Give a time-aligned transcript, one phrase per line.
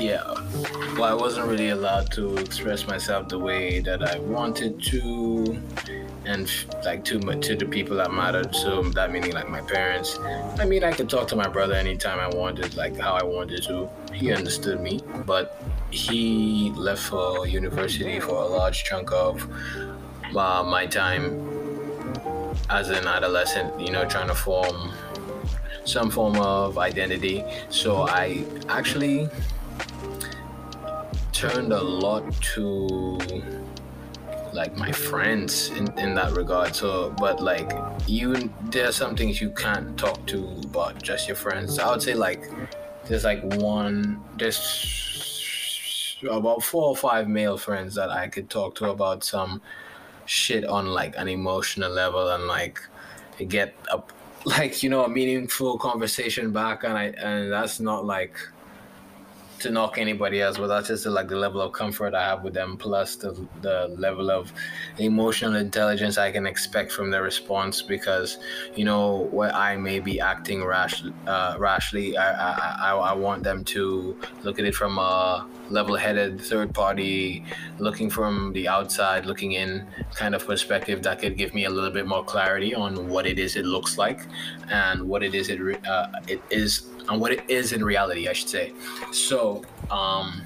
[0.00, 0.22] yeah,
[0.96, 5.60] well, I wasn't really allowed to express myself the way that I wanted to,
[6.24, 6.50] and
[6.84, 8.54] like to to the people that mattered.
[8.54, 10.18] So that meaning like my parents.
[10.58, 13.62] I mean, I could talk to my brother anytime I wanted, like how I wanted
[13.64, 13.88] to.
[14.12, 15.60] He understood me, but
[15.90, 19.48] he left for university for a large chunk of
[20.36, 21.48] uh, my time
[22.70, 23.80] as an adolescent.
[23.80, 24.92] You know, trying to form
[25.84, 27.42] some form of identity.
[27.70, 29.28] So I actually
[31.38, 33.16] turned a lot to
[34.52, 36.74] like my friends in, in that regard.
[36.74, 37.72] So but like
[38.08, 41.78] you there's some things you can't talk to about just your friends.
[41.78, 42.42] I would say like
[43.06, 48.90] there's like one there's about four or five male friends that i could talk to
[48.90, 49.62] about some
[50.26, 52.80] shit on like an emotional level and like
[53.46, 54.02] get a
[54.44, 56.82] like you know a meaningful conversation back.
[56.82, 58.36] And i and that's not like
[59.60, 62.54] to knock anybody else, but that's just like the level of comfort I have with
[62.54, 64.52] them, plus the the level of
[64.98, 67.82] emotional intelligence I can expect from their response.
[67.82, 68.38] Because
[68.74, 73.42] you know, where I may be acting rash, uh, rashly, I, I I I want
[73.42, 77.44] them to look at it from a level-headed third party,
[77.78, 81.90] looking from the outside, looking in kind of perspective that could give me a little
[81.90, 84.20] bit more clarity on what it is it looks like,
[84.70, 88.32] and what it is it uh, it is on what it is in reality, I
[88.32, 88.72] should say.
[89.12, 90.42] So, um,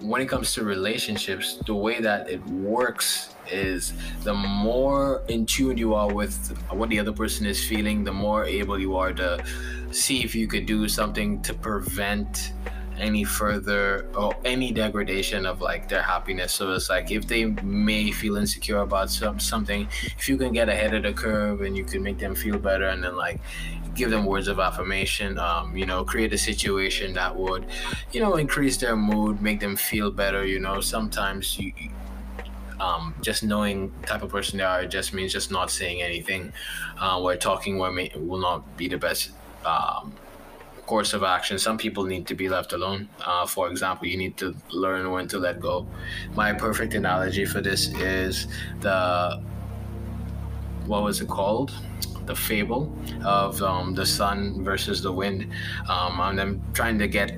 [0.00, 5.76] when it comes to relationships, the way that it works is the more in tune
[5.76, 9.42] you are with what the other person is feeling, the more able you are to
[9.90, 12.52] see if you could do something to prevent
[13.00, 16.52] any further or any degradation of like their happiness.
[16.52, 20.68] So it's like if they may feel insecure about some something, if you can get
[20.68, 23.40] ahead of the curve and you can make them feel better, and then like
[23.94, 25.38] give them words of affirmation.
[25.38, 27.66] Um, you know, create a situation that would,
[28.12, 30.44] you know, increase their mood, make them feel better.
[30.44, 31.72] You know, sometimes you.
[32.80, 36.52] Um, just knowing type of person they are just means just not saying anything.
[37.00, 39.32] Uh, where talking where may, will not be the best
[39.64, 40.12] um,
[40.88, 41.58] course of action.
[41.58, 43.08] Some people need to be left alone.
[43.20, 45.86] Uh, for example, you need to learn when to let go.
[46.34, 48.48] My perfect analogy for this is
[48.80, 49.42] the
[50.86, 51.70] what was it called?
[52.24, 52.90] The fable
[53.22, 55.52] of um, the sun versus the wind.
[55.88, 57.36] Um, and I'm trying to get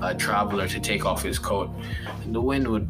[0.00, 1.68] a traveler to take off his coat.
[2.28, 2.88] The wind would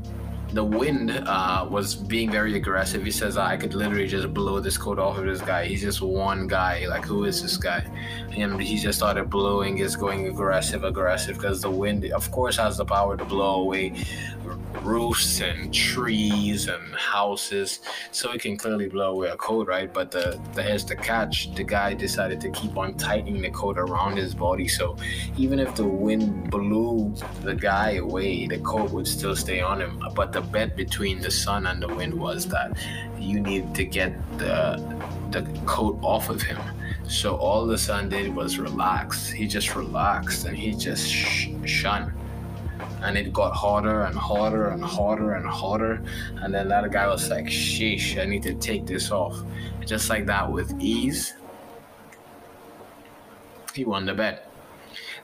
[0.53, 3.05] the wind uh, was being very aggressive.
[3.05, 5.67] He says, I could literally just blow this coat off of this guy.
[5.67, 6.87] He's just one guy.
[6.89, 7.85] Like, who is this guy?
[8.37, 12.79] And he just started blowing, is going aggressive, aggressive, because the wind, of course, has
[12.79, 13.95] the power to blow away
[14.83, 17.81] roofs and trees and houses,
[18.11, 19.93] so it can clearly blow away a coat, right?
[19.93, 23.79] But the, the here's the catch: the guy decided to keep on tightening the coat
[23.79, 24.97] around his body, so
[25.37, 30.03] even if the wind blew the guy away, the coat would still stay on him.
[30.15, 32.77] But the bet between the sun and the wind was that
[33.19, 34.79] you need to get the
[35.31, 36.59] the coat off of him.
[37.09, 39.29] So all the sun did was relax.
[39.29, 41.49] He just relaxed and he just sh-
[43.03, 46.03] and it got harder and harder and harder and harder.
[46.43, 49.37] And then that guy was like, sheesh, I need to take this off.
[49.85, 51.35] Just like that with ease,
[53.75, 54.51] he won the bet.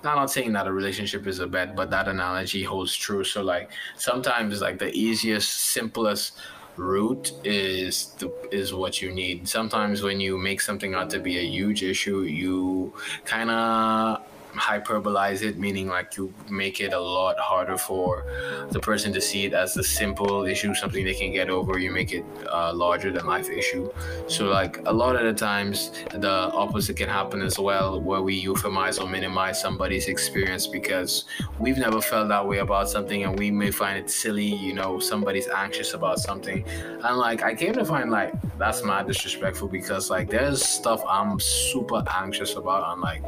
[0.02, 3.24] Now, I'm not saying that a relationship is a bet, but that analogy holds true.
[3.24, 6.38] So, like, sometimes, like, the easiest, simplest
[6.76, 9.48] route is the is what you need.
[9.48, 12.92] Sometimes when you make something out to be a huge issue, you
[13.24, 14.22] kind of
[14.56, 18.24] hyperbolize it, meaning like you make it a lot harder for
[18.70, 21.78] the person to see it as a simple issue, something they can get over.
[21.78, 23.90] You make it a larger than life issue.
[24.28, 28.42] So like a lot of the times, the opposite can happen as well, where we
[28.42, 31.24] euphemize or minimize somebody's experience because
[31.58, 34.46] we've never felt that way about something, and we may find it silly.
[34.46, 39.06] You know, somebody's anxious about something, and like I came to find like that's mad
[39.06, 43.22] disrespectful because like there's stuff I'm super anxious about, and like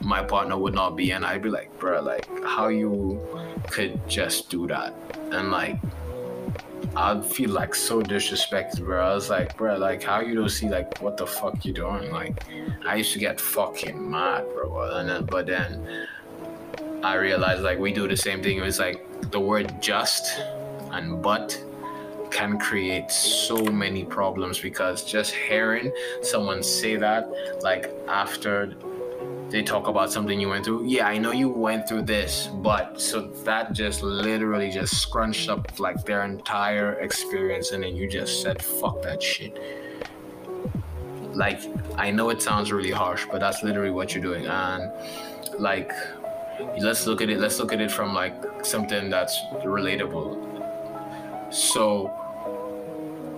[0.00, 3.20] my partner would not be and I'd be like, bro, like how you
[3.70, 4.94] could just do that.
[5.30, 5.78] And like
[6.94, 9.04] I'd feel like so disrespected, bro.
[9.04, 12.10] I was like, bro, like how you don't see like what the fuck you doing?
[12.12, 12.44] Like
[12.86, 14.98] I used to get fucking mad, bro.
[14.98, 16.06] And then but then
[17.02, 18.58] I realized like we do the same thing.
[18.58, 20.38] It was like the word just
[20.90, 21.58] and but
[22.30, 25.92] can create so many problems because just hearing
[26.22, 27.28] someone say that
[27.62, 28.74] like after
[29.52, 30.86] they talk about something you went through.
[30.86, 35.78] Yeah, I know you went through this, but so that just literally just scrunched up
[35.78, 39.54] like their entire experience, and then you just said, "Fuck that shit."
[41.34, 41.60] like
[41.96, 44.46] I know it sounds really harsh, but that's literally what you're doing.
[44.46, 44.90] And
[45.58, 45.92] like
[46.78, 48.34] let's look at it let's look at it from like
[48.64, 50.30] something that's relatable.
[51.52, 52.10] So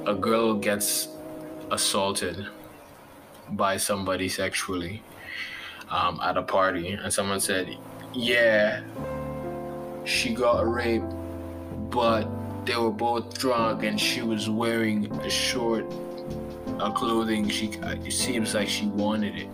[0.07, 1.09] a girl gets
[1.71, 2.47] assaulted
[3.51, 5.03] by somebody sexually
[5.91, 7.77] um, at a party and someone said,
[8.13, 8.83] Yeah,
[10.05, 11.13] she got raped,
[11.91, 12.29] but
[12.67, 15.85] they were both drunk and she was wearing a short
[16.81, 17.49] a clothing.
[17.49, 19.49] She it seems like she wanted it.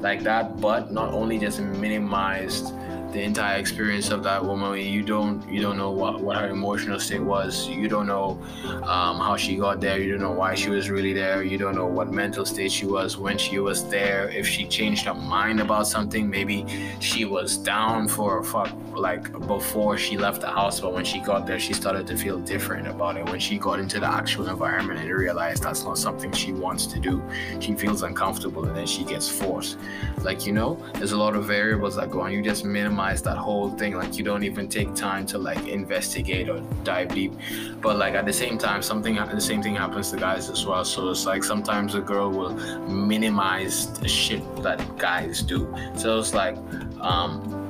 [0.00, 2.72] Like that but not only just minimized
[3.12, 4.78] the entire experience of that woman.
[4.78, 7.68] You don't you don't know what, what her emotional state was.
[7.68, 8.40] You don't know
[8.84, 9.98] um, how she got there.
[10.00, 11.42] You don't know why she was really there.
[11.42, 14.30] You don't know what mental state she was when she was there.
[14.30, 16.66] If she changed her mind about something, maybe
[17.00, 21.46] she was down for fuck like before she left the house, but when she got
[21.46, 23.24] there, she started to feel different about it.
[23.26, 27.00] When she got into the actual environment and realized that's not something she wants to
[27.00, 27.22] do,
[27.60, 29.78] she feels uncomfortable and then she gets forced.
[30.22, 32.32] Like you know, there's a lot of variables that go on.
[32.32, 33.94] You just minimize that whole thing.
[33.94, 37.32] Like you don't even take time to like investigate or dive deep.
[37.80, 40.84] But like at the same time something the same thing happens to guys as well.
[40.84, 42.54] So it's like sometimes a girl will
[42.88, 45.74] minimize the shit that guys do.
[45.96, 46.56] So it's like
[47.00, 47.62] um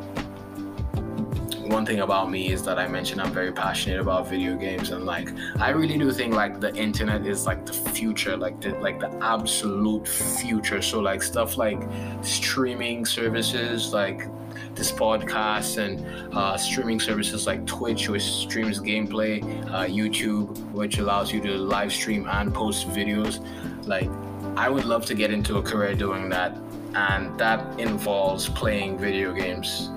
[1.73, 4.90] one thing about me is that I mentioned I'm very passionate about video games.
[4.90, 8.70] And like I really do think like the internet is like the future, like the
[8.81, 10.82] like the absolute future.
[10.82, 11.81] So like stuff like
[12.23, 14.28] streaming services, like
[14.74, 16.00] this podcast and
[16.34, 21.92] uh, streaming services like Twitch, which streams gameplay, uh, YouTube, which allows you to live
[21.92, 23.40] stream and post videos.
[23.86, 24.10] Like,
[24.56, 26.56] I would love to get into a career doing that,
[26.94, 29.90] and that involves playing video games.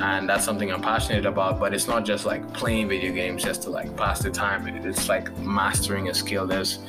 [0.00, 3.62] And that's something I'm passionate about, but it's not just like playing video games just
[3.62, 4.66] to like pass the time.
[4.66, 6.46] It's like mastering a skill.
[6.46, 6.80] There's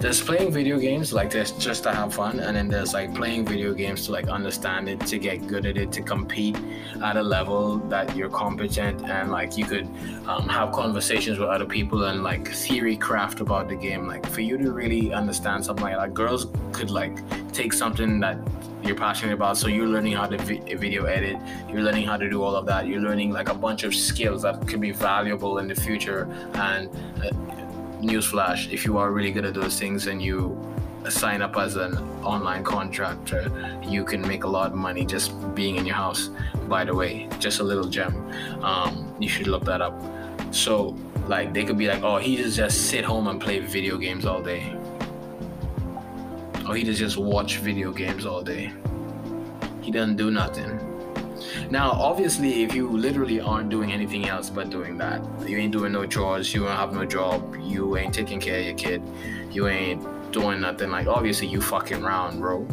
[0.00, 3.44] there's playing video games like this just to have fun and then there's like playing
[3.44, 6.56] video games to like understand it to get good at it to compete
[7.02, 9.88] at a level that you're competent and like you could
[10.28, 14.06] um, have conversations with other people and like theory craft about the game.
[14.06, 17.18] Like for you to really understand something like that girls could like
[17.52, 18.38] take something that
[18.84, 19.56] you're passionate about.
[19.56, 21.36] So you're learning how to vi- video edit
[21.68, 24.42] you're learning how to do all of that you're learning like a bunch of skills
[24.42, 26.28] that could be valuable in the future.
[26.54, 26.88] And
[27.20, 27.57] uh,
[28.00, 30.56] newsflash if you are really good at those things and you
[31.08, 33.50] sign up as an online contractor
[33.82, 36.30] you can make a lot of money just being in your house.
[36.68, 38.14] By the way just a little gem.
[38.62, 40.00] Um, you should look that up.
[40.50, 40.96] So
[41.26, 44.26] like they could be like oh he just just sit home and play video games
[44.26, 44.76] all day.
[46.68, 48.72] Or he just watch video games all day.
[49.80, 50.87] He doesn't do nothing
[51.70, 55.92] now, obviously, if you literally aren't doing anything else but doing that, you ain't doing
[55.92, 59.02] no chores, you don't have no job, you ain't taking care of your kid,
[59.50, 60.90] you ain't doing nothing.
[60.90, 62.66] Like, obviously, you fucking around, bro.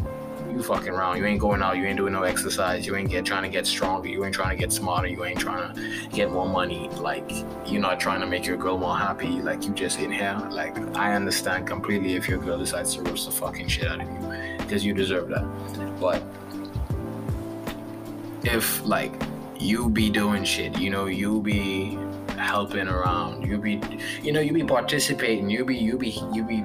[0.56, 1.18] You fucking around.
[1.18, 1.76] You ain't going out.
[1.76, 2.86] You ain't doing no exercise.
[2.86, 4.08] You ain't get trying to get stronger.
[4.08, 5.06] You ain't trying to get smarter.
[5.06, 6.88] You ain't trying to get more money.
[6.88, 7.30] Like
[7.66, 9.42] you're not trying to make your girl more happy.
[9.42, 10.40] Like you just in here.
[10.50, 14.08] Like I understand completely if your girl decides to roast the fucking shit out of
[14.08, 15.44] you because you deserve that.
[16.00, 16.22] But
[18.46, 19.12] if like
[19.58, 21.98] you be doing shit, you know, you be
[22.38, 23.80] helping around, you be,
[24.22, 26.64] you know, you be participating, you be, you be, you be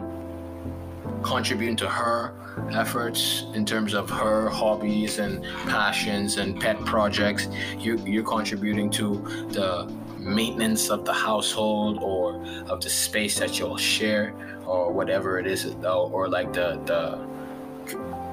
[1.23, 2.33] contributing to her
[2.73, 7.47] efforts in terms of her hobbies and passions and pet projects.
[7.77, 12.35] You, you're contributing to the maintenance of the household or
[12.67, 14.33] of the space that you'll share
[14.65, 17.31] or whatever it is, uh, or like the the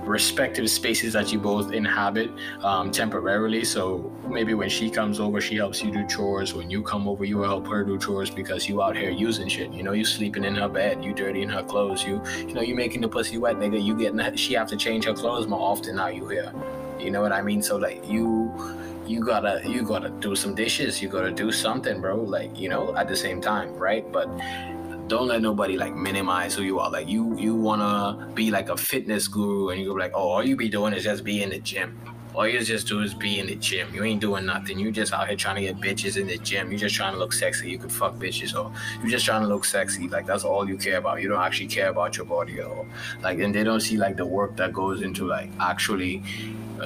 [0.08, 2.30] respective spaces that you both inhabit
[2.62, 3.64] um, temporarily.
[3.64, 6.54] So maybe when she comes over, she helps you do chores.
[6.54, 9.72] When you come over, you help her do chores because you out here using shit.
[9.72, 12.74] You know, you sleeping in her bed, you dirtying her clothes, you you know, you
[12.74, 13.82] making the pussy wet, nigga.
[13.82, 16.08] You getting that, she have to change her clothes more often now.
[16.08, 16.52] You here,
[16.98, 17.62] you know what I mean?
[17.62, 18.52] So like you
[19.06, 22.94] you gotta you gotta do some dishes you gotta do something bro like you know
[22.94, 24.28] at the same time right but
[25.08, 26.90] don't let nobody like minimize who you are.
[26.90, 30.44] Like you you wanna be like a fitness guru and you go like, oh, all
[30.46, 31.98] you be doing is just be in the gym.
[32.34, 33.92] All you just do is be in the gym.
[33.92, 34.78] You ain't doing nothing.
[34.78, 36.70] You just out here trying to get bitches in the gym.
[36.70, 37.68] You just trying to look sexy.
[37.68, 38.70] You could fuck bitches or
[39.02, 40.08] you just trying to look sexy.
[40.08, 41.20] Like that's all you care about.
[41.20, 42.86] You don't actually care about your body at all.
[43.22, 46.22] Like and they don't see like the work that goes into like actually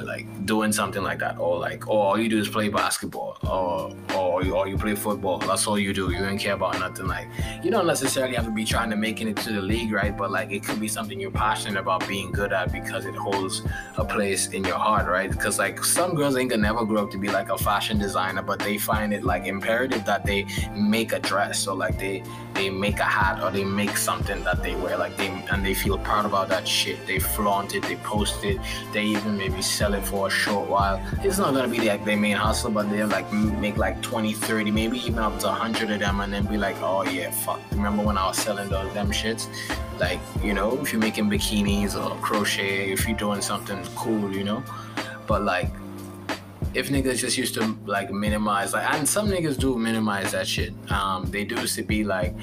[0.00, 3.94] like doing something like that, or like, oh, all you do is play basketball, or
[4.16, 5.38] or you, or you play football.
[5.38, 6.10] That's all you do.
[6.10, 7.06] You don't care about nothing.
[7.06, 7.28] Like
[7.62, 10.16] you don't necessarily have to be trying to make it to the league, right?
[10.16, 13.62] But like it could be something you're passionate about being good at because it holds
[13.96, 15.32] a place in your heart, right?
[15.42, 18.42] because like some girls ain't gonna never grow up to be like a fashion designer,
[18.42, 20.46] but they find it like imperative that they
[20.76, 21.58] make a dress.
[21.58, 22.22] So like they
[22.54, 25.74] they make a hat or they make something that they wear, like they and they
[25.74, 27.04] feel proud about that shit.
[27.06, 28.58] They flaunt it, they post it,
[28.92, 31.02] they even maybe sell it for a short while.
[31.24, 34.70] It's not gonna be like their main hustle, but they'll like make like 20, 30,
[34.70, 37.60] maybe even up to 100 of them, and then be like, oh yeah, fuck.
[37.72, 39.48] Remember when I was selling those them shits?
[39.98, 44.44] Like you know, if you're making bikinis or crochet, if you're doing something cool, you
[44.44, 44.62] know,
[45.26, 45.70] but like
[46.74, 50.72] if niggas just used to like minimize like and some niggas do minimize that shit
[50.90, 52.34] um they do used to be like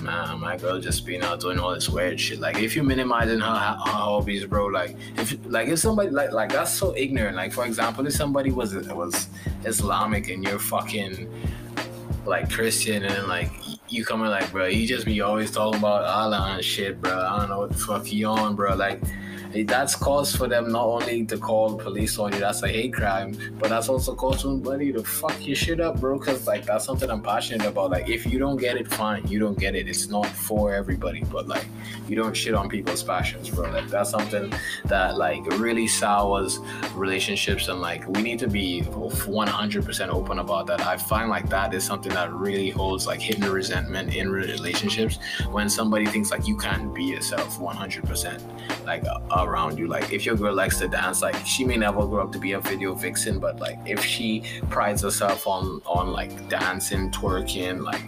[0.00, 2.40] man my girl just being out doing all this weird shit.
[2.40, 6.50] Like if you're minimizing her, her hobbies bro like if like if somebody like like
[6.52, 7.36] that's so ignorant.
[7.36, 9.28] Like for example if somebody was was
[9.64, 11.30] islamic and you're fucking
[12.26, 13.50] like christian and like
[13.88, 17.12] you coming like bro you just be always talking about allah and shit bro.
[17.12, 18.74] I don't know what the fuck you on bro.
[18.74, 19.00] Like
[19.62, 23.36] that's cause for them not only to call police on you, that's a hate crime,
[23.58, 26.18] but that's also cause for somebody to fuck your shit up, bro.
[26.18, 27.90] Cause like that's something I'm passionate about.
[27.90, 29.88] Like if you don't get it, fine, you don't get it.
[29.88, 31.66] It's not for everybody, but like
[32.08, 33.70] you don't shit on people's passions, bro.
[33.70, 34.52] Like that's something
[34.86, 36.58] that like really sours
[36.94, 40.80] relationships, and like we need to be 100% open about that.
[40.80, 45.18] I find like that is something that really holds like hidden resentment in relationships
[45.50, 48.84] when somebody thinks like you can't be yourself 100%.
[48.84, 49.86] Like uh, around you.
[49.86, 52.52] Like if your girl likes to dance, like she may never grow up to be
[52.52, 58.02] a video vixen, but like if she prides herself on on like dancing, twerking, like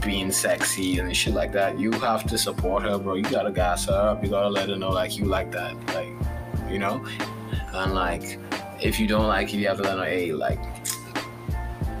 [0.00, 3.14] being sexy and shit like that, you have to support her, bro.
[3.14, 4.22] You gotta gas her up.
[4.22, 6.12] You gotta let her know like you like that, like
[6.70, 7.04] you know.
[7.72, 8.38] And like
[8.80, 10.60] if you don't like it, you have to let her hey, like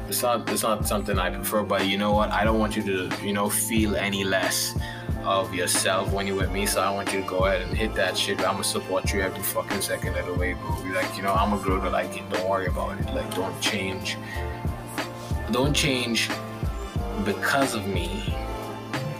[0.08, 2.30] it's not it's not something I prefer, but you know what?
[2.30, 4.74] I don't want you to you know feel any less
[5.24, 6.66] of yourself when you're with me.
[6.66, 8.38] So I want you to go ahead and hit that shit.
[8.40, 10.82] I'm gonna support you every fucking second of the way, bro.
[10.82, 12.28] Be like, you know, I'm a girl to like it.
[12.30, 13.06] Don't worry about it.
[13.14, 14.16] Like, don't change.
[15.52, 16.30] Don't change
[17.24, 18.34] because of me.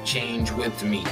[0.05, 1.05] Change with me.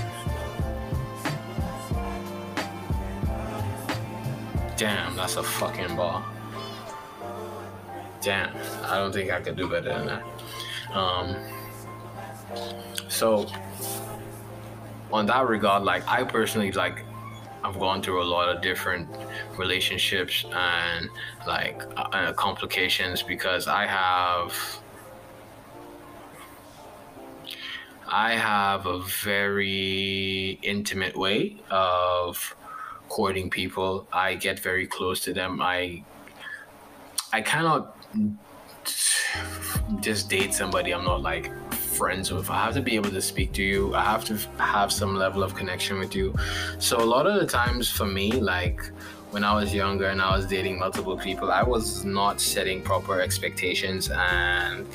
[4.77, 6.25] Damn, that's a fucking ball.
[8.21, 8.55] Damn,
[8.85, 10.23] I don't think I could do better than that.
[10.93, 11.37] Um,
[13.09, 13.47] so
[15.13, 17.05] on that regard, like I personally like
[17.65, 19.09] I've gone through a lot of different
[19.57, 21.09] relationships and
[21.47, 24.55] like uh, complications because I have
[28.07, 32.57] I have a very intimate way of
[33.09, 34.07] courting people.
[34.13, 35.61] I get very close to them.
[35.61, 36.05] I
[37.33, 37.97] I cannot
[40.01, 41.51] just date somebody I'm not like
[41.99, 42.49] friends with.
[42.49, 43.95] I have to be able to speak to you.
[43.95, 46.33] I have to have some level of connection with you.
[46.79, 48.81] So a lot of the times for me, like
[49.33, 53.21] when I was younger and I was dating multiple people, I was not setting proper
[53.21, 54.87] expectations and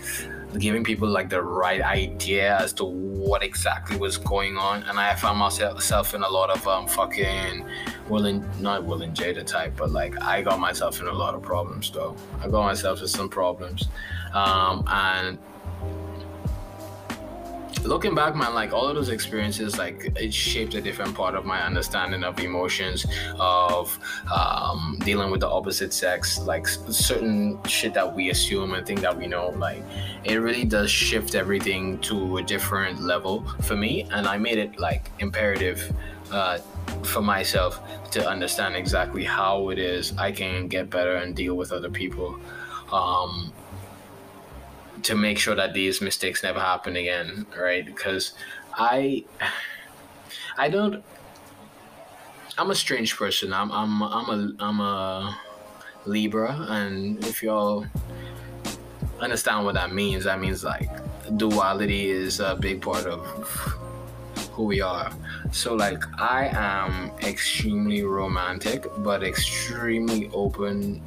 [0.60, 4.84] giving people like the right idea as to what exactly was going on.
[4.84, 7.66] And I found myself in a lot of um fucking
[8.08, 11.36] Will and not Will and Jada type, but like I got myself in a lot
[11.36, 12.16] of problems though.
[12.42, 13.90] I got myself in some problems.
[14.34, 15.38] Um, and
[17.86, 21.46] looking back man like all of those experiences like it shaped a different part of
[21.46, 23.06] my understanding of emotions
[23.40, 23.98] of
[24.34, 29.16] um, dealing with the opposite sex like certain shit that we assume and think that
[29.18, 29.84] we know like
[30.24, 34.80] it really does shift everything to a different level for me and i made it
[34.80, 35.92] like imperative
[36.32, 36.58] uh,
[37.04, 41.72] for myself to understand exactly how it is i can get better and deal with
[41.72, 42.38] other people.
[42.92, 43.52] Um,
[45.04, 47.86] to make sure that these mistakes never happen again, right?
[47.86, 48.34] Because
[48.74, 49.26] I
[50.58, 51.04] I don't
[52.58, 53.54] I'm a strange person.
[53.54, 55.38] I'm I'm I'm a I'm a
[56.06, 57.86] Libra and if y'all
[59.20, 60.90] understand what that means, that means like
[61.38, 63.26] duality is a big part of
[64.52, 65.12] who we are.
[65.52, 71.02] So like I am extremely romantic but extremely open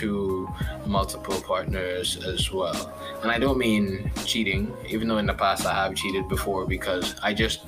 [0.00, 0.48] to
[0.86, 2.92] multiple partners as well.
[3.22, 7.14] And I don't mean cheating, even though in the past I have cheated before because
[7.22, 7.60] I just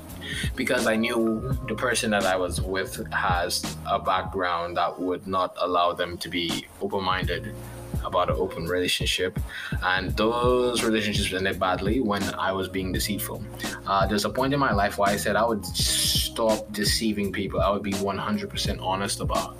[0.55, 5.55] because I knew the person that I was with has a background that would not
[5.59, 7.53] allow them to be open minded
[8.03, 9.39] about an open relationship.
[9.83, 13.43] And those relationships ended badly when I was being deceitful.
[13.85, 17.61] Uh, there's a point in my life where I said I would stop deceiving people,
[17.61, 19.55] I would be 100% honest about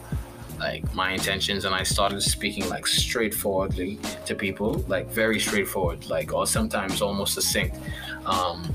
[0.64, 6.34] like my intentions and I started speaking like straightforwardly to people, like very straightforward, like
[6.34, 7.76] or sometimes almost succinct,
[8.26, 8.74] um,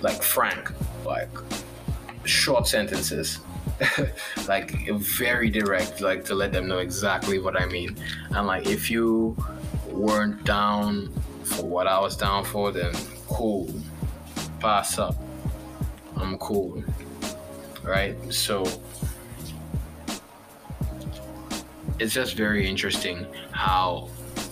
[0.00, 0.72] like frank,
[1.04, 1.28] like
[2.24, 3.40] short sentences,
[4.48, 4.88] like
[5.22, 7.94] very direct, like to let them know exactly what I mean.
[8.30, 9.36] And like if you
[9.88, 11.12] weren't down
[11.44, 12.94] for what I was down for, then
[13.28, 13.68] cool,
[14.60, 15.16] pass up.
[16.16, 16.82] I'm cool,
[17.82, 18.16] right?
[18.32, 18.64] So
[21.98, 24.08] it's just very interesting how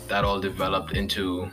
[0.09, 1.51] that all developed into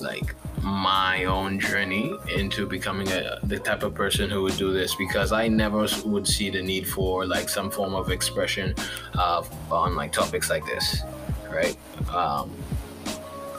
[0.00, 4.94] like my own journey into becoming a, the type of person who would do this
[4.94, 8.74] because I never would see the need for like some form of expression
[9.14, 11.02] uh, on like topics like this,
[11.50, 11.76] right?
[12.08, 12.50] Um,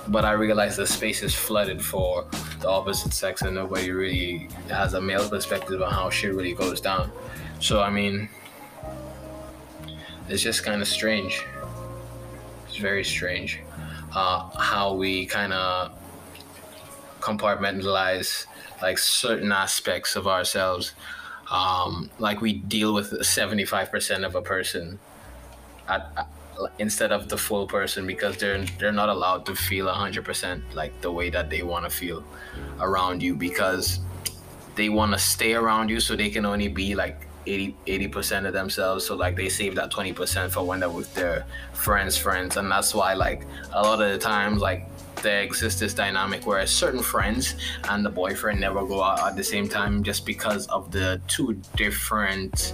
[0.08, 2.26] but I realized the space is flooded for
[2.60, 6.82] the opposite sex and nobody really has a male perspective on how shit really goes
[6.82, 7.12] down.
[7.60, 8.30] So I mean,
[10.30, 11.44] it's just kind of strange.
[12.68, 13.60] It's very strange
[14.16, 15.92] uh, how we kind of
[17.20, 18.46] compartmentalize
[18.82, 20.94] like certain aspects of ourselves.
[21.52, 24.98] Um, like we deal with 75% of a person
[25.88, 26.28] at, at,
[26.80, 31.12] instead of the full person because they're they're not allowed to feel 100% like the
[31.12, 32.24] way that they want to feel
[32.80, 34.00] around you because
[34.76, 38.54] they want to stay around you so they can only be like 80 percent of
[38.54, 42.72] themselves so like they save that 20% for when they're with their friends friends and
[42.72, 44.88] that's why like a lot of the times like
[45.22, 47.56] there exists this dynamic where certain friends
[47.90, 51.54] and the boyfriend never go out at the same time just because of the two
[51.76, 52.74] different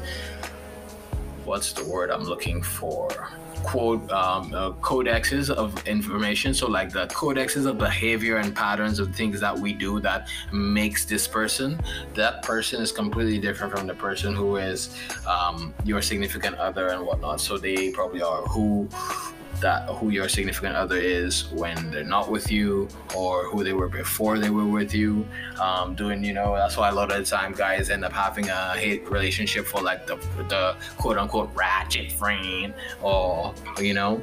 [1.46, 3.30] what's the word i'm looking for
[3.64, 6.54] quote um, uh, codexes of information.
[6.54, 11.06] So like the codexes of behavior and patterns of things that we do that makes
[11.06, 11.80] this person.
[12.14, 14.96] That person is completely different from the person who is
[15.28, 17.42] um, your significant other and whatnot.
[17.42, 18.90] So they probably are who
[19.62, 23.88] that who your significant other is when they're not with you or who they were
[23.88, 25.26] before they were with you.
[25.60, 28.50] Um, doing you know that's why a lot of the time guys end up having
[28.50, 30.16] a hate relationship for like the,
[30.50, 34.22] the quote unquote ratchet friend or you know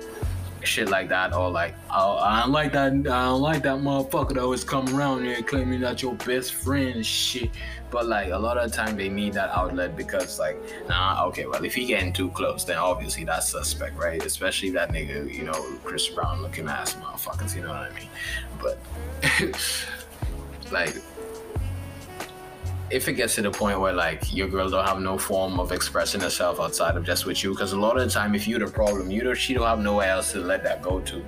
[0.64, 4.34] shit like that, or like, oh, I don't like that, I don't like that motherfucker
[4.34, 7.50] that always come around here claiming that your best friend shit.
[7.90, 11.46] But like a lot of the time they need that outlet because like, nah, okay,
[11.46, 14.22] well if he getting too close, then obviously that's suspect, right?
[14.22, 18.09] Especially that nigga, you know, Chris Brown looking ass motherfuckers, you know what I mean?
[18.61, 18.78] But
[20.72, 20.96] like
[22.90, 25.72] if it gets to the point where like your girl don't have no form of
[25.72, 28.59] expressing herself outside of just with you, because a lot of the time if you're
[28.59, 31.24] the problem, you don't she don't have nowhere else to let that go to.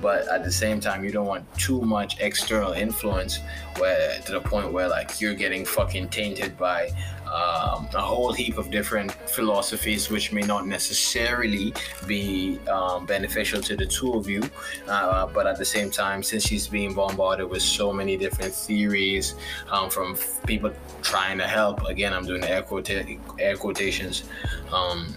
[0.00, 3.40] But at the same time, you don't want too much external influence
[3.78, 6.90] where to the point where like you're getting fucking tainted by
[7.32, 11.72] um, a whole heap of different philosophies, which may not necessarily
[12.06, 14.42] be um, beneficial to the two of you.
[14.88, 19.34] Uh, but at the same time, since she's being bombarded with so many different theories
[19.70, 20.16] um, from
[20.46, 24.24] people trying to help, again, I'm doing air, quota- air quotations.
[24.72, 25.14] Um,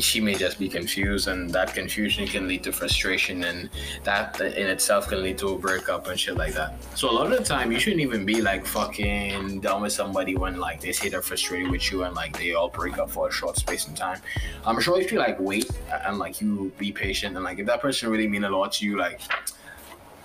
[0.00, 3.68] she may just be confused and that confusion can lead to frustration and
[4.04, 6.74] that in itself can lead to a breakup and shit like that.
[6.94, 10.36] So a lot of the time you shouldn't even be like fucking done with somebody
[10.36, 13.28] when like they say they're frustrated with you and like they all break up for
[13.28, 14.20] a short space in time.
[14.64, 15.70] I'm sure if you like wait
[16.06, 18.86] and like you be patient and like if that person really mean a lot to
[18.86, 19.20] you like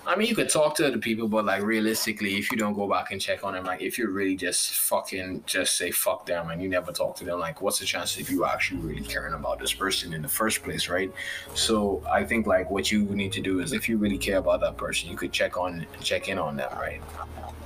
[0.08, 2.88] I mean, you could talk to the people, but like realistically, if you don't go
[2.88, 6.48] back and check on them, like if you really just fucking just say fuck them
[6.48, 9.34] and you never talk to them, like what's the chance if you actually really caring
[9.34, 11.12] about this person in the first place, right?
[11.52, 14.62] So I think like what you need to do is if you really care about
[14.62, 17.02] that person, you could check on check in on them, right?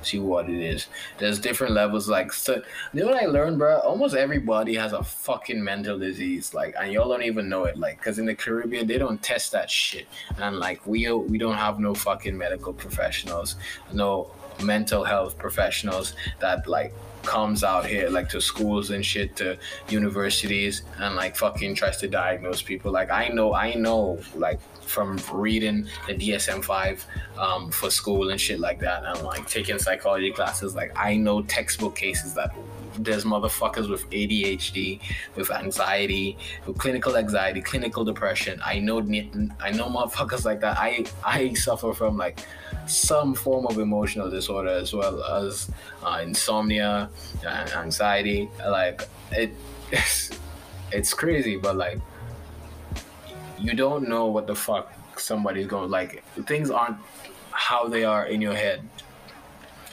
[0.07, 0.89] see what it is.
[1.19, 2.09] There's different levels.
[2.09, 3.79] Like, so, you know what I learned, bro?
[3.81, 6.55] Almost everybody has a fucking mental disease.
[6.55, 7.79] Like, and y'all don't even know it.
[7.79, 10.07] Like, cause in the Caribbean they don't test that shit,
[10.39, 13.57] and like we we don't have no fucking medical professionals,
[13.93, 14.31] no
[14.63, 16.93] mental health professionals that like
[17.23, 19.57] comes out here like to schools and shit to
[19.89, 24.59] universities and like fucking tries to diagnose people like i know i know like
[24.93, 27.05] from reading the DSM-5
[27.39, 30.75] um, for school and shit like that, and like taking psychology classes.
[30.75, 32.55] Like I know textbook cases that
[32.99, 35.01] there's motherfuckers with ADHD,
[35.37, 38.61] with anxiety, with clinical anxiety, clinical depression.
[38.65, 40.79] I know I know motherfuckers like that.
[40.79, 42.41] I I suffer from like
[42.87, 45.71] some form of emotional disorder as well as
[46.03, 47.11] uh, insomnia
[47.47, 48.51] and anxiety.
[48.67, 49.53] Like it,
[49.91, 50.31] it's,
[50.93, 52.01] it's crazy, but like
[53.59, 56.97] you don't know what the fuck somebody's going like things aren't
[57.53, 58.83] how they are in your head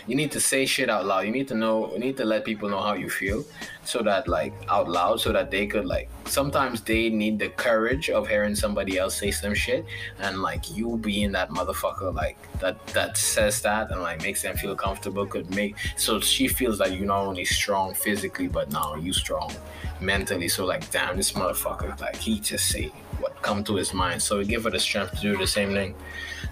[0.08, 1.26] you need to say shit out loud.
[1.26, 1.92] You need to know.
[1.94, 3.46] You need to let people know how you feel,
[3.84, 6.10] so that like out loud, so that they could like.
[6.26, 9.86] Sometimes they need the courage of hearing somebody else say some shit,
[10.20, 14.56] and like you being that motherfucker, like that that says that and like makes them
[14.58, 18.96] feel comfortable, could make so she feels like you're not only strong physically, but now
[18.96, 19.52] you strong
[20.00, 20.48] mentally.
[20.48, 24.22] So like, damn, this motherfucker, like he just say what come to his mind.
[24.22, 25.96] So we give her the strength to do the same thing.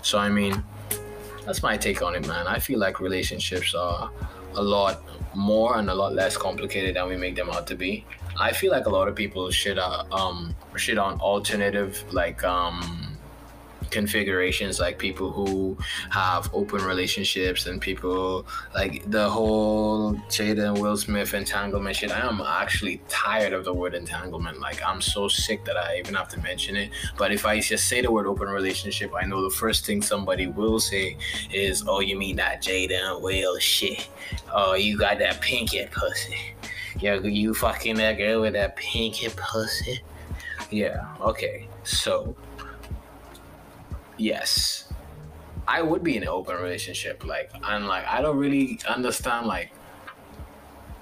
[0.01, 0.63] So I mean
[1.47, 2.45] that's my take on it, man.
[2.45, 4.11] I feel like relationships are
[4.55, 5.01] a lot
[5.33, 8.05] more and a lot less complicated than we make them out to be.
[8.39, 13.06] I feel like a lot of people should uh, um shit on alternative like um
[13.91, 15.77] configurations like people who
[16.11, 22.11] have open relationships and people like the whole Jada and Will Smith entanglement shit.
[22.11, 24.59] I am actually tired of the word entanglement.
[24.59, 26.91] Like I'm so sick that I even have to mention it.
[27.17, 30.47] But if I just say the word open relationship, I know the first thing somebody
[30.47, 31.17] will say
[31.51, 34.07] is, "Oh, you mean that Jada and Will shit?
[34.53, 36.37] Oh, you got that pinky pussy?
[36.99, 40.01] Yeah, you fucking that girl with that pinky pussy."
[40.69, 41.07] Yeah.
[41.21, 41.67] Okay.
[41.83, 42.35] So
[44.17, 44.91] yes,
[45.67, 47.25] I would be in an open relationship.
[47.25, 49.71] Like, and like, I don't really understand like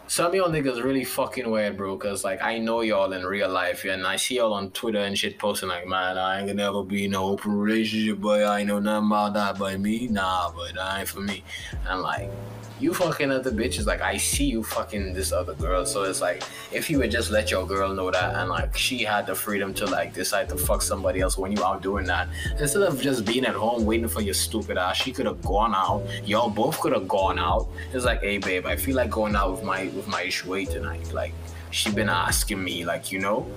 [0.08, 1.98] some of y'all niggas really fucking weird, bro.
[1.98, 5.18] Cause like I know y'all in real life, and I see y'all on Twitter and
[5.18, 8.64] shit posting like, man, I ain't gonna never be in an open relationship, but I
[8.64, 10.08] know nothing about that by me.
[10.08, 11.44] Nah, but that ain't for me.
[11.88, 12.30] And like,
[12.80, 13.86] you fucking other bitches.
[13.86, 15.86] Like I see you fucking this other girl.
[15.86, 19.04] So it's like if you would just let your girl know that and like she
[19.04, 22.28] had the freedom to like decide to fuck somebody else when you out doing that.
[22.60, 25.74] Instead of just being at home waiting for your stupid ass, she could have gone
[25.74, 26.06] out.
[26.26, 27.68] Y'all both could have gone out.
[27.94, 31.14] It's like, hey babe, I feel like going out with my with my Ishway tonight.
[31.14, 31.34] Like
[31.72, 33.48] she been asking me, like, you know,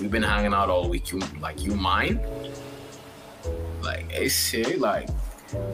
[0.00, 1.10] we've been hanging out all week.
[1.12, 2.20] You like you mind?
[3.82, 5.08] Like, hey like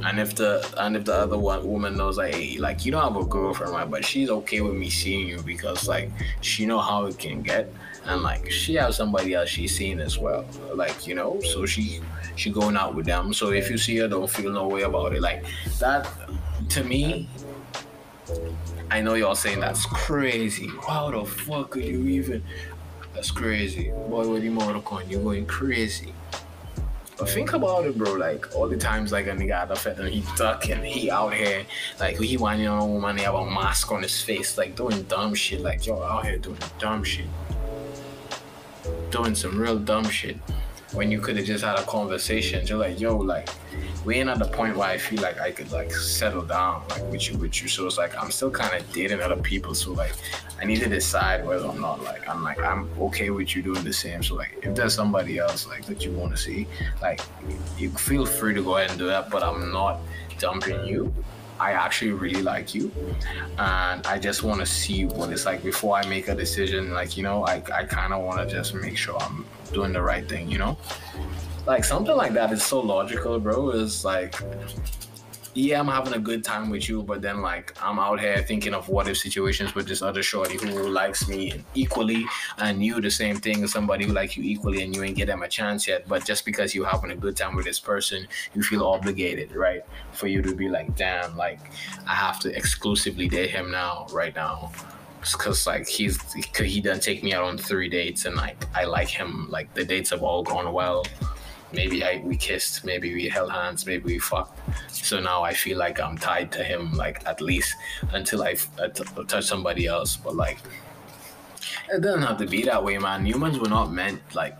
[0.04, 3.02] and if the and if the other one woman knows like hey, like you don't
[3.02, 6.10] have a girlfriend right but she's okay with me seeing you because like
[6.40, 7.72] she know how it can get
[8.04, 12.00] and like she has somebody else she's seeing as well like you know so she
[12.36, 15.14] she going out with them so if you see her don't feel no way about
[15.14, 15.44] it like
[15.78, 16.08] that
[16.68, 17.28] to me
[18.90, 20.70] I know y'all saying that's crazy.
[20.86, 22.42] How the fuck could you even?
[23.14, 23.90] That's crazy.
[23.90, 24.70] Boy, what you more
[25.08, 26.12] You're going crazy.
[27.26, 28.14] Think about it, bro.
[28.14, 31.34] Like all the times, like a nigga had a fed and he ducking, he out
[31.34, 31.64] here,
[31.98, 35.02] like he whining on a woman, he have a mask on his face, like doing
[35.04, 35.60] dumb shit.
[35.60, 37.26] Like yo, out here doing dumb shit,
[39.10, 40.36] doing some real dumb shit.
[40.94, 43.48] When you could have just had a conversation, you're like, yo, like
[44.04, 47.02] we ain't at the point where I feel like I could like settle down like
[47.10, 47.68] with you with you.
[47.68, 49.74] So it's like I'm still kind of dating other people.
[49.74, 50.12] So like
[50.60, 53.82] I need to decide whether or not like I'm like I'm okay with you doing
[53.82, 54.22] the same.
[54.22, 56.66] So like if there's somebody else like that you want to see,
[57.02, 57.20] like
[57.78, 59.30] you feel free to go ahead and do that.
[59.30, 60.00] But I'm not
[60.38, 61.12] dumping you.
[61.68, 62.92] I actually really like you,
[63.58, 66.92] and I just want to see what it's like before I make a decision.
[66.92, 70.02] Like you know, I I kind of want to just make sure I'm doing the
[70.02, 70.50] right thing.
[70.50, 70.76] You know
[71.66, 73.70] like something like that is so logical, bro.
[73.70, 74.34] Is like,
[75.54, 78.74] yeah, I'm having a good time with you, but then like I'm out here thinking
[78.74, 82.26] of what if situations with this other shorty who likes me equally
[82.58, 85.26] and you the same thing, as somebody who likes you equally and you ain't get
[85.26, 86.08] them a chance yet.
[86.08, 89.82] But just because you're having a good time with this person, you feel obligated, right?
[90.12, 91.60] For you to be like, damn, like
[92.06, 94.72] I have to exclusively date him now, right now
[95.32, 96.20] because like he's
[96.54, 99.82] he done take me out on three dates and like I like him like the
[99.82, 101.06] dates have all gone well
[101.74, 104.58] maybe I we kissed, maybe we held hands, maybe we fucked.
[104.92, 107.74] So now I feel like I'm tied to him, like at least
[108.12, 110.16] until I uh, touch somebody else.
[110.16, 110.58] But like,
[111.92, 113.26] it doesn't have to be that way, man.
[113.26, 114.56] Humans were not meant like,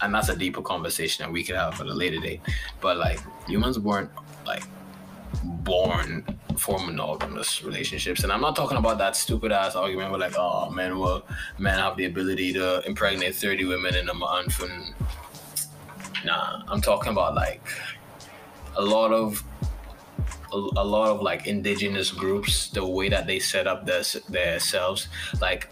[0.00, 2.40] and that's a deeper conversation that we could have at a later date.
[2.80, 4.10] But like, humans weren't
[4.44, 4.64] like
[5.44, 6.24] born
[6.58, 8.22] for monogamous relationships.
[8.22, 11.26] And I'm not talking about that stupid ass argument where like, oh men well
[11.58, 14.94] men have the ability to impregnate 30 women in a month and
[16.26, 17.62] Nah, I'm talking about like
[18.76, 19.44] a lot of
[20.52, 25.06] a, a lot of like indigenous groups, the way that they set up their themselves,
[25.40, 25.70] like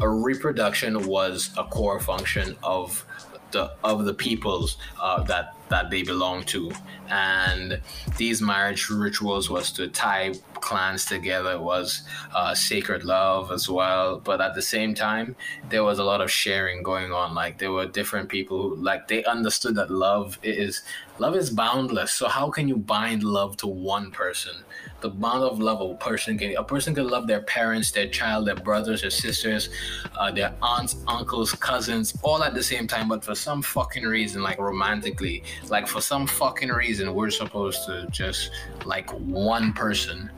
[0.00, 3.04] a reproduction was a core function of
[3.50, 6.70] the of the peoples uh, that that they belong to,
[7.08, 7.80] and
[8.16, 11.60] these marriage rituals was to tie clans together.
[11.60, 12.02] Was
[12.34, 14.18] uh, sacred love as well.
[14.18, 15.36] But at the same time,
[15.68, 17.34] there was a lot of sharing going on.
[17.34, 20.82] Like there were different people who like they understood that love is
[21.18, 22.12] love is boundless.
[22.12, 24.54] So how can you bind love to one person?
[25.02, 28.46] the amount of love a person can a person can love their parents, their child,
[28.46, 29.68] their brothers, their sisters,
[30.16, 33.08] uh, their aunts, uncles, cousins, all at the same time.
[33.08, 38.06] But for some fucking reason, like romantically, like for some fucking reason, we're supposed to
[38.10, 38.50] just
[38.86, 40.30] like one person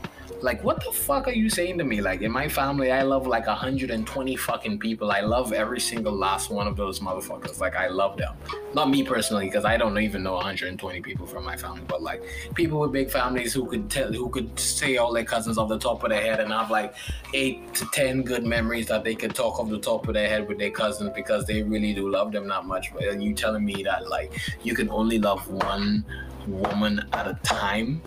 [0.44, 2.02] like, what the fuck are you saying to me?
[2.02, 5.10] Like, in my family, I love like 120 fucking people.
[5.10, 7.60] I love every single last one of those motherfuckers.
[7.60, 8.34] Like, I love them.
[8.74, 12.22] Not me personally, because I don't even know 120 people from my family, but like
[12.54, 15.78] people with big families who could tell, who could say all their cousins off the
[15.78, 16.94] top of their head and have like
[17.32, 20.46] eight to 10 good memories that they could talk off the top of their head
[20.46, 22.92] with their cousins because they really do love them that much.
[23.00, 24.30] And you telling me that like
[24.62, 26.04] you can only love one
[26.46, 28.02] woman at a time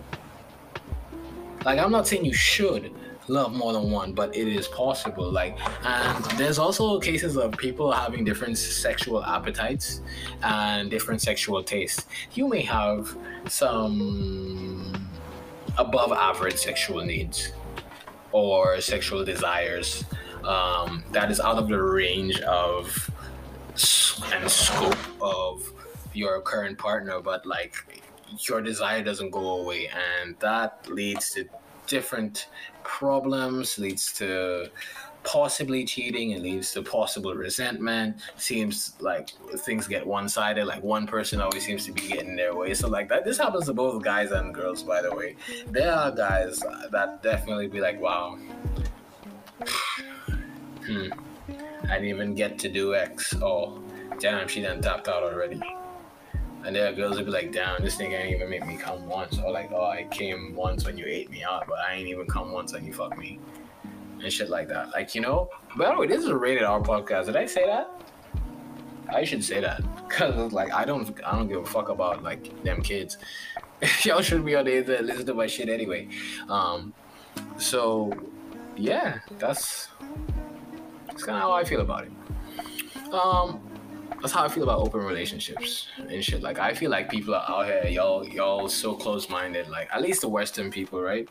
[1.64, 2.92] like I'm not saying you should
[3.28, 5.30] love more than one, but it is possible.
[5.30, 10.00] Like, and there's also cases of people having different sexual appetites
[10.42, 12.06] and different sexual tastes.
[12.32, 13.16] You may have
[13.46, 15.08] some
[15.76, 17.52] above average sexual needs
[18.32, 20.04] or sexual desires
[20.44, 23.10] um, that is out of the range of
[24.32, 25.72] and scope of
[26.12, 27.74] your current partner, but like
[28.40, 31.44] your desire doesn't go away and that leads to
[31.86, 32.48] different
[32.84, 34.68] problems leads to
[35.24, 38.16] possibly cheating it leads to possible resentment.
[38.36, 42.72] Seems like things get one-sided like one person always seems to be getting their way.
[42.74, 45.36] So like that this happens to both guys and girls by the way.
[45.68, 46.60] There are guys
[46.90, 48.38] that definitely be like wow
[50.86, 51.08] hmm
[51.84, 53.34] i didn't even get to do x.
[53.42, 53.82] Oh
[54.20, 55.60] damn she done tapped out already
[56.68, 59.38] and are girls that be like, damn, this nigga ain't even make me come once.
[59.38, 62.26] Or like, oh, I came once when you ate me out, but I ain't even
[62.26, 63.38] come once when you fuck me.
[64.22, 64.90] And shit like that.
[64.90, 67.26] Like, you know, by the way, this is a rated R podcast.
[67.26, 67.90] Did I say that?
[69.08, 69.82] I should say that.
[70.10, 73.16] Cause like I don't I don't give a fuck about like them kids.
[74.02, 76.08] Y'all should be on the internet listen to my shit anyway.
[76.48, 76.92] Um
[77.56, 78.12] so
[78.76, 79.88] yeah, that's
[81.06, 83.14] that's kinda how I feel about it.
[83.14, 83.67] Um
[84.20, 86.42] that's how I feel about open relationships and shit.
[86.42, 89.68] Like I feel like people are out here, y'all, y'all so close minded.
[89.68, 91.28] Like at least the Western people, right?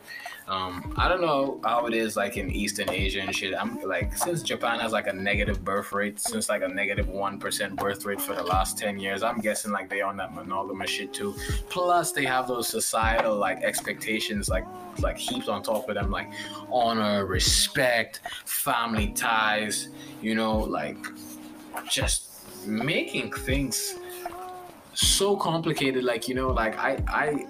[0.48, 3.54] Um, I don't know how it is like in Eastern Asia and shit.
[3.54, 7.40] I'm like since Japan has like a negative birth rate, since like a negative one
[7.40, 10.90] percent birth rate for the last ten years, I'm guessing like they on that monogamous
[10.90, 11.36] shit too.
[11.70, 14.66] Plus they have those societal like expectations like
[15.00, 16.32] like heaps on top of them, like
[16.72, 19.90] honor, respect, family ties,
[20.22, 20.98] you know, like
[21.90, 22.27] just
[22.68, 23.96] making things
[24.94, 27.46] so complicated like you know like i i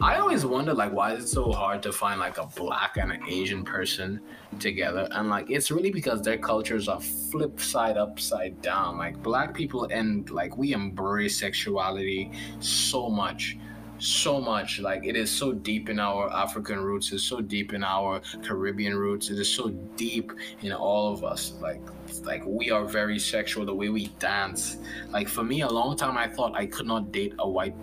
[0.00, 3.12] i always wonder like why is it so hard to find like a black and
[3.12, 4.20] an asian person
[4.58, 5.08] together?
[5.10, 8.98] And like it's really because their cultures are flip side upside down.
[8.98, 13.58] Like black people and like we embrace sexuality so much
[13.98, 17.82] so much like it is so deep in our african roots it's so deep in
[17.82, 20.32] our caribbean roots it is so deep
[20.62, 21.80] in all of us like
[22.24, 24.76] like we are very sexual the way we dance.
[25.10, 27.74] Like for me a long time i thought i could not date a white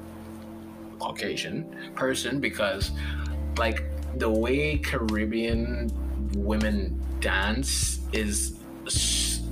[0.99, 2.91] caucasian person because
[3.57, 3.83] like
[4.17, 5.91] the way caribbean
[6.35, 8.59] women dance is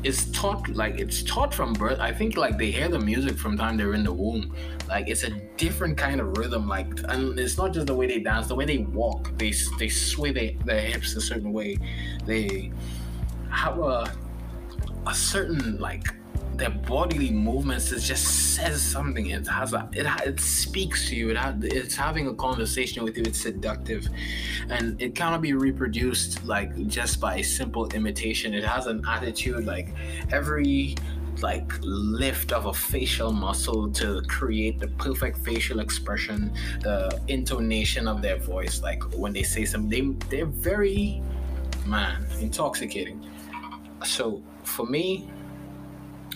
[0.04, 2.00] is taught like it's taught from birth.
[2.00, 4.56] I think like they hear the music from time they're in the womb.
[4.88, 8.20] Like it's a different kind of rhythm like and it's not just the way they
[8.20, 9.38] dance the way they walk.
[9.38, 11.78] They they sway their, their hips a certain way.
[12.26, 12.72] They
[13.50, 14.12] have a
[15.08, 16.08] a certain like
[16.62, 19.32] their bodily movements it just says something.
[19.32, 21.32] It has a it, it speaks to you.
[21.32, 23.24] It has, it's having a conversation with you.
[23.26, 24.08] It's seductive.
[24.70, 28.54] And it cannot be reproduced like just by simple imitation.
[28.54, 29.90] It has an attitude like
[30.32, 30.96] every
[31.42, 38.22] like lift of a facial muscle to create the perfect facial expression the intonation of
[38.22, 38.84] their voice.
[38.84, 41.24] Like when they say something they, they're very
[41.88, 43.28] man intoxicating.
[44.06, 45.28] So for me,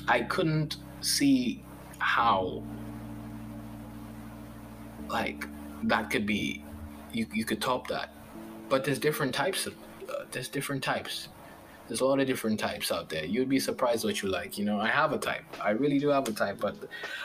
[0.08, 1.64] I couldn't see
[2.00, 2.64] how
[5.10, 5.46] like
[5.84, 6.64] that could be
[7.12, 8.10] you, you could top that.
[8.70, 9.74] But there's different types of
[10.10, 11.30] uh, there's different types.
[11.88, 13.26] There's a lot of different types out there.
[13.26, 14.80] You'd be surprised what you like you know?
[14.80, 15.44] I have a type.
[15.62, 16.76] I really do have a type but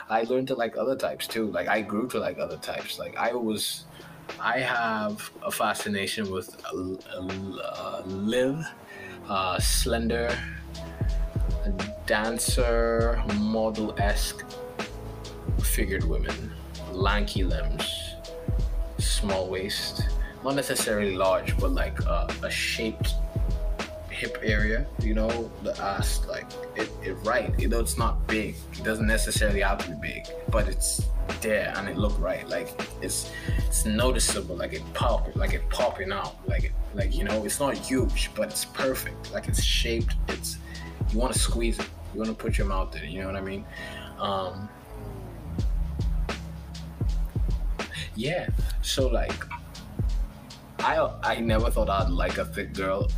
[0.09, 1.47] i learned to like other types too.
[1.51, 2.99] Like i grew to like other types.
[2.99, 3.85] Like i was
[4.39, 7.19] i have a fascination with uh,
[7.63, 8.65] uh, live
[9.27, 10.31] uh, slender
[12.11, 14.43] dancer, model esque
[15.63, 16.51] figured women,
[16.91, 18.15] lanky limbs,
[18.97, 20.09] small waist,
[20.43, 23.13] not necessarily large, but like uh, a shaped
[24.09, 27.57] hip area, you know, the ass, like it, it right.
[27.57, 28.55] You know, it's not big.
[28.73, 31.07] It doesn't necessarily have to be big, but it's
[31.39, 32.45] there and it look right.
[32.49, 32.67] Like
[33.01, 33.31] it's
[33.67, 34.57] it's noticeable.
[34.57, 36.35] Like it pop, like it popping out.
[36.45, 39.31] Like it, like you know, it's not huge, but it's perfect.
[39.31, 40.15] Like it's shaped.
[40.27, 40.57] It's
[41.13, 41.87] you want to squeeze it.
[42.13, 43.09] You want to put your mouth in it.
[43.09, 43.65] You know what I mean?
[44.19, 44.69] Um,
[48.15, 48.49] yeah.
[48.81, 49.45] So like,
[50.79, 53.09] I I never thought I'd like a thick girl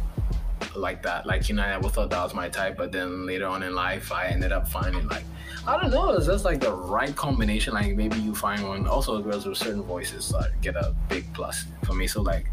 [0.75, 1.25] like that.
[1.25, 3.75] Like, you know, I never thought that was my type, but then later on in
[3.75, 5.23] life, I ended up finding like,
[5.67, 7.73] I don't know, it's just like the right combination.
[7.73, 8.88] Like, maybe you find one.
[8.88, 12.08] Also, girls with certain voices like, get a big plus for me.
[12.08, 12.47] So, like,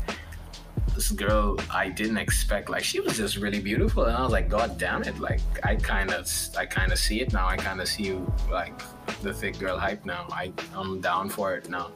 [1.00, 4.50] this girl I didn't expect, like, she was just really beautiful, and I was like,
[4.50, 5.18] God damn it!
[5.18, 7.48] Like, I kind of, I kind of see it now.
[7.48, 8.74] I kind of see you like
[9.22, 10.26] the thick girl hype now.
[10.30, 11.90] I, I'm down for it now,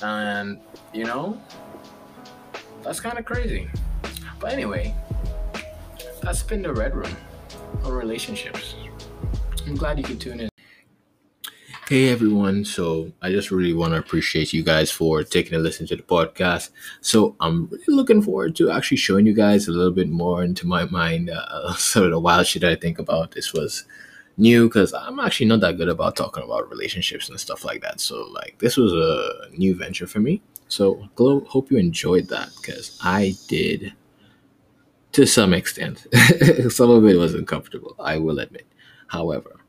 [0.00, 0.60] and
[0.94, 1.40] you know,
[2.84, 3.68] that's kind of crazy.
[4.38, 4.94] But anyway,
[6.22, 7.16] that's been the Red Room
[7.82, 8.76] on relationships.
[9.66, 10.55] I'm glad you could tune in.
[11.88, 15.86] Hey everyone, so I just really want to appreciate you guys for taking a listen
[15.86, 16.70] to the podcast.
[17.00, 20.66] So I'm really looking forward to actually showing you guys a little bit more into
[20.66, 23.30] my mind, uh, sort of the wild shit I think about.
[23.30, 23.84] This was
[24.36, 28.00] new because I'm actually not that good about talking about relationships and stuff like that.
[28.00, 30.42] So like this was a new venture for me.
[30.66, 33.92] So hope you enjoyed that because I did
[35.12, 36.04] to some extent.
[36.68, 38.66] some of it was uncomfortable, I will admit.
[39.06, 39.60] However,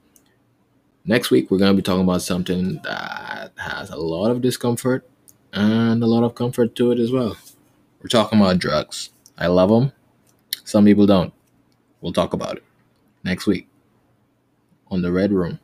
[1.08, 5.10] next week we're going to be talking about something that has a lot of discomfort
[5.54, 7.36] and a lot of comfort to it as well.
[8.02, 9.10] We're talking about drugs.
[9.38, 9.94] I love them.
[10.64, 11.34] Some people don't.
[12.02, 12.64] We'll talk about it
[13.24, 13.68] next week
[14.92, 15.60] on the Red Room.